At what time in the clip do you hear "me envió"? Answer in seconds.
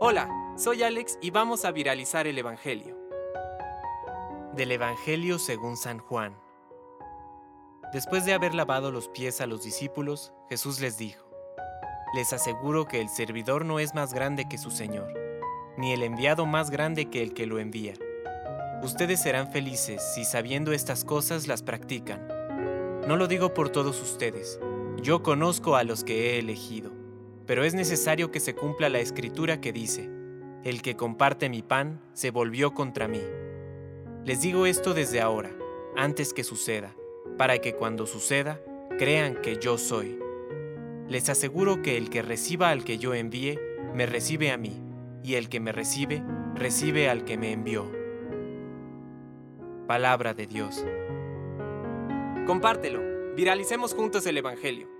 47.36-47.90